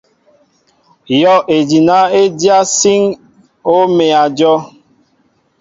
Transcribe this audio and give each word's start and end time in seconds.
Yɔʼejina 1.21 1.97
e 2.19 2.21
dyá 2.39 2.57
síŋ 2.77 3.01
hɔʼ 3.67 3.81
e 3.85 3.91
mέa 3.97 4.23
jom. 4.37 4.61